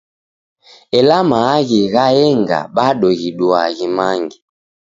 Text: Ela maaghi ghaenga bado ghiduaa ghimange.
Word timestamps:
Ela 0.97 1.17
maaghi 1.29 1.79
ghaenga 1.93 2.59
bado 2.75 3.07
ghiduaa 3.19 3.69
ghimange. 3.77 4.37